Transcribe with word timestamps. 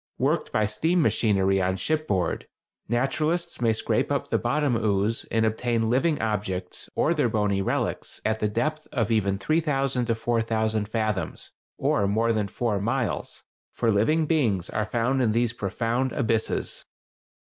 worked 0.17 0.51
by 0.51 0.65
steam 0.65 0.99
machinery 0.99 1.61
on 1.61 1.77
shipboard, 1.77 2.47
naturalists 2.89 3.61
may 3.61 3.71
scrape 3.71 4.11
up 4.11 4.29
the 4.31 4.39
bottom 4.39 4.75
ooze 4.75 5.27
and 5.29 5.45
obtain 5.45 5.91
living 5.91 6.19
objects 6.19 6.89
or 6.95 7.13
their 7.13 7.29
bony 7.29 7.61
relics 7.61 8.19
at 8.25 8.39
the 8.39 8.47
depth 8.47 8.87
of 8.91 9.11
even 9.11 9.37
3000 9.37 10.05
to 10.07 10.15
4000 10.15 10.89
fathoms 10.89 11.51
or 11.77 12.07
more 12.07 12.33
than 12.33 12.47
four 12.47 12.79
miles, 12.81 13.43
for 13.75 13.91
living 13.91 14.25
beings 14.25 14.71
are 14.71 14.87
found 14.87 15.21
in 15.21 15.33
these 15.33 15.53
profound 15.53 16.11
abysses. 16.13 16.83